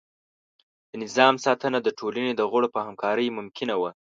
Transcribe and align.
د 0.89 0.91
نظام 1.03 1.33
ساتنه 1.45 1.77
د 1.83 1.87
ټولنې 1.99 2.31
د 2.35 2.41
غړو 2.51 2.67
په 2.75 2.79
همکارۍ 2.87 3.27
ممکنه 3.37 3.75
وه. 3.81 3.91